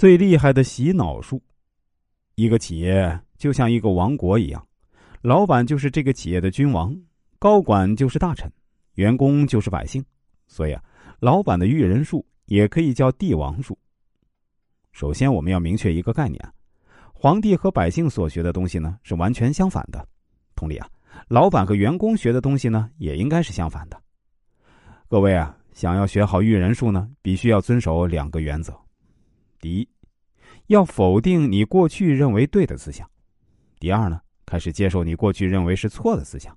[0.00, 1.38] 最厉害的洗脑术。
[2.34, 4.66] 一个企业就像一个王国一样，
[5.20, 6.96] 老板就是这个企业的君王，
[7.38, 8.50] 高管就是大臣，
[8.94, 10.02] 员工就是百姓。
[10.48, 10.82] 所以啊，
[11.18, 13.78] 老板的育人术也可以叫帝王术。
[14.92, 16.42] 首先，我们要明确一个概念：
[17.12, 20.08] 皇帝和百姓所学的东西呢是完全相反的。
[20.56, 20.88] 同理啊，
[21.28, 24.02] 老板和员工学的东西呢也应该是相反的。
[25.08, 28.74] 各位啊，想要学好育人术呢，必须要遵守两个原则。
[29.60, 29.88] 第一，
[30.68, 33.06] 要否定你过去认为对的思想；
[33.78, 36.56] 第二呢，开始接受你过去认为是错的思想。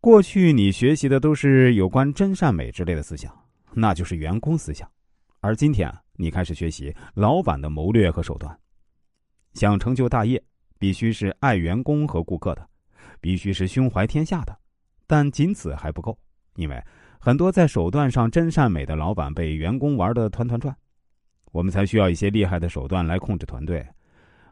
[0.00, 3.32] 过去你学习的都是有关真善美之类的思想，
[3.72, 4.86] 那就是员工思想；
[5.40, 8.58] 而今天啊，你开始学习老板的谋略和手段。
[9.54, 10.42] 想成就大业，
[10.78, 12.68] 必须是爱员工和顾客的，
[13.20, 14.56] 必须是胸怀天下的。
[15.06, 16.18] 但仅此还不够，
[16.56, 16.80] 因为
[17.18, 20.76] 很多在手段上真善美的老板被员工玩得团团转。
[21.52, 23.86] 我们才需要一些厉害的手段来控制团队，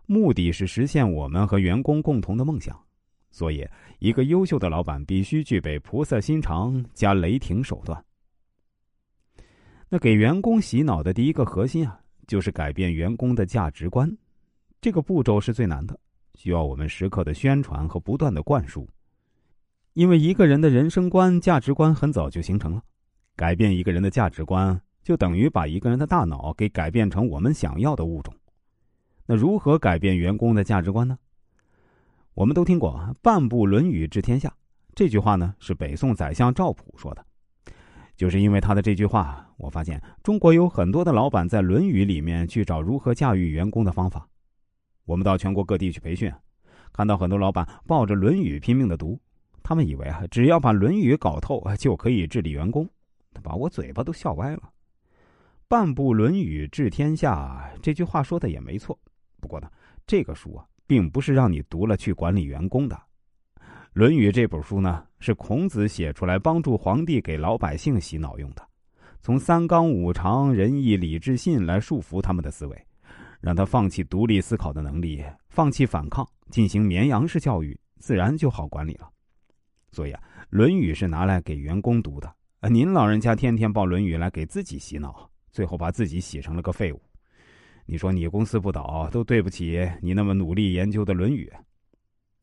[0.06, 2.78] 目的是实现我们和员工共同的梦想。
[3.30, 3.66] 所以，
[3.98, 8.02] 一个优秀的老板必须具备菩萨心肠加雷霆手段。
[9.89, 14.11] 那给员工洗脑的第一个核心啊，就是改变员工的价值观。
[14.80, 15.98] 这个步骤是最难的，
[16.34, 18.89] 需要我们时刻的宣传和不断的灌输。
[19.92, 22.83] 因为一个人的人生观、价值观很早就形成了，
[23.34, 24.80] 改变一个人的价值观。
[25.06, 28.34] 就等于把一个人的大脑给改变成我们想要的物种。
[29.24, 31.16] 那如何改变员工的价值观呢？
[32.34, 34.52] 我们都听过“半部《论语》治天下”
[34.96, 37.24] 这句话呢，是北宋宰相赵普说的。
[38.16, 44.28] 就是因为他的这句话，我发现中国有很多的老板在《论语》里面去找如何驾驭员工的方法。
[45.04, 46.32] 我们到全国各地去培训，
[46.92, 49.20] 看到很多老板抱着《论语》拼命的读，
[49.62, 52.88] 他们以为啊，只要把《论语》搞透就可以治理员工，
[53.40, 54.62] 把我嘴巴都笑歪了。
[55.69, 58.97] 半部《论语》治天下，这句话说的也没错。
[59.41, 59.69] 不过呢，
[60.06, 62.95] 这个书啊，并不是让你读了去管理员工的。
[63.92, 68.64] 《论语》这本书呢，是孔子写出来帮助皇帝给老百姓洗脑用的，
[69.20, 72.86] 从三纲五常、仁义礼智信来束缚他们的思维，
[73.40, 79.11] 让他放弃独立思考的能力，放弃反抗，进行绵羊式教育，自然就好管理了。
[79.90, 82.33] 所以啊，《论语》是拿来给员工读的。
[82.70, 85.29] 您老人家天天报《论语》来给自己洗脑。
[85.56, 87.00] 最后把自己洗成了个废物，
[87.86, 91.50] 你说你公司不倒都对不起你那么努力研究的《论语》。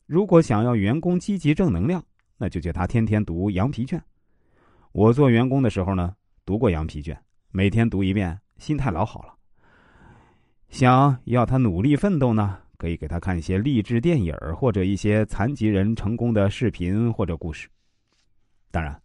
[0.04, 2.04] 如果想要员工积极正能量，
[2.36, 4.02] 那就叫他天天读羊皮卷。
[4.90, 7.16] 我做员工的时候呢，读过羊皮卷，
[7.52, 9.32] 每天读一遍，心态老好了。
[10.68, 17.68] 想要他努力奋斗呢，可以给他看一些励志电影或者一些残疾人成功的视频或者故事。
[18.72, 19.03] 当然。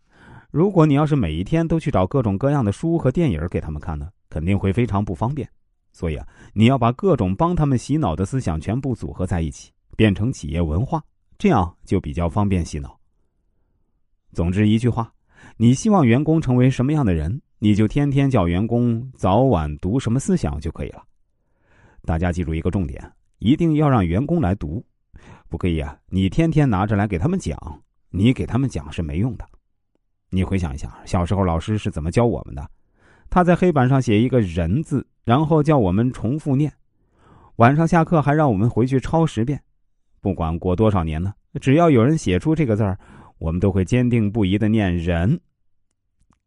[0.51, 5.47] 如果你要是每一天都去找各种各样的书和电影给他们看呢，肯定会非常不方便。
[5.91, 11.03] 所以啊，你要把各种帮他们洗脑的思想全部组合在一起，变成企业文化，
[11.37, 12.99] 这样就比较方便洗脑。
[14.31, 15.11] 总之一句话，
[15.57, 21.03] 你希望员工成为什么样的人，你就天天叫员工早晚读什么思想就可以了。
[22.05, 24.83] 大家记住一个重点，一定要让员工来读，
[25.47, 25.95] 不可以啊！
[26.07, 27.55] 你天天拿着来给他们讲，
[28.09, 29.45] 你给他们讲是没用的。
[30.29, 32.69] 你回想一下，小时候老师是怎么教我们的？
[33.29, 36.71] 他在黑板上写一个人字，然后叫我们重复念。
[37.57, 39.61] 晚上下课还让我们回去抄十遍。
[40.21, 42.97] 不管过多少年呢，只要有人写出这个字儿，
[43.37, 45.39] 我们都会坚定不移的念人。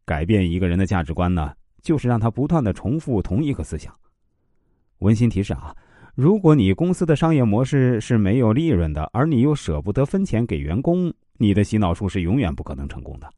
[0.05, 3.93] 改变一个人的价值观呢，就是让他不断的重复同一个思想。
[4.99, 5.75] 温馨提示啊，
[6.15, 13.29] 如果你公司的商业模式是没有利润的，而你又舍不得分钱给员工，你的洗脑术是永远不可能成功的。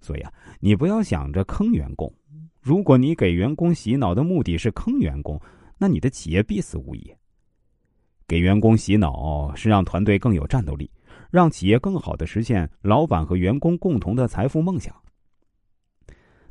[0.00, 2.12] 所以啊，你不要想着坑员工。
[2.60, 5.40] 如果你给员工洗脑的目的是坑员工，
[5.78, 7.14] 那你的企业必死无疑。
[8.26, 10.90] 给员工洗脑是让团队更有战斗力，
[11.30, 14.94] 让企业更好的实现老板和员工共同的财富梦想。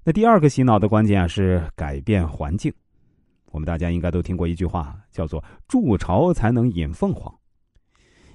[0.04, 2.74] 那第二个洗脑的关键啊是改变环境。
[3.52, 7.34] 我们大家应该都听过一句话，叫做“筑巢才能引凤凰”。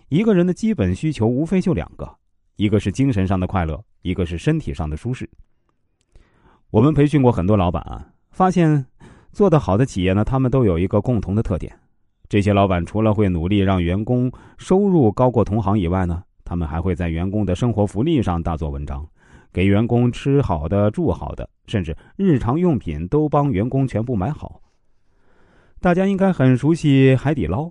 [0.09, 2.15] 一个人的基本需求无非就两个，
[2.57, 3.83] 一个是精神上的快乐。
[4.03, 5.29] 一个是身体上的舒适。
[6.71, 8.87] 我们培训过很多老板啊，发现
[9.33, 11.77] 做得好的企业呢，他们都有一个共同的特点：
[12.29, 19.07] 这些老板除了会努力让员工收入高过同行以外呢，他们还会在员工的生活福利上大做文章，
[19.53, 24.61] 给员工吃好的、住好的，甚至日常用品都帮员工全部买好。
[25.81, 27.71] 大家应该很熟悉海底捞，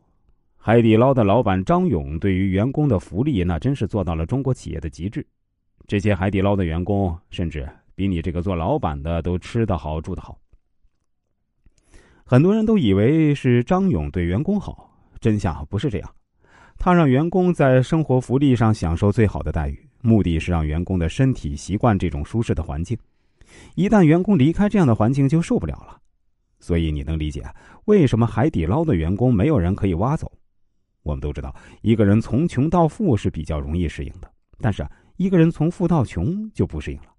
[0.57, 5.25] 海底捞的老板张勇对于员工的福利，那真是做到了中国企业的极致。
[5.89, 10.37] 这些海底捞的员工，甚至比你这个做老板的都吃得好、住得好。
[12.23, 16.15] 很多人都以为是张勇对员工好，真相不是这样。
[16.77, 22.95] 他让员工在生活福利上享受最好的待遇，目的是让员工的身体习惯这种舒适的环境。
[23.73, 25.99] 一旦员工离开这样的环境，就受不了了。
[26.59, 27.43] 所以你能理解
[27.85, 30.31] 为什么海底捞的员工没有人可以挖走？
[31.01, 34.87] 我们都知道，一个人从穷到富是比较容易适应的，但是
[35.19, 37.13] 一个人从富到穷就不适应了。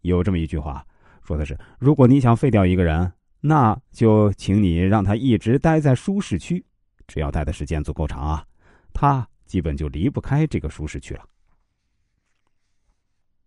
[0.00, 0.82] 有这么一句话，
[1.22, 3.12] 说的是：如果你想废掉一个人，
[3.42, 6.64] 那就请你让他一直待在舒适区，
[7.06, 8.46] 只要待的时间足够长啊，
[8.94, 11.20] 他基本就离不开这个舒适区了。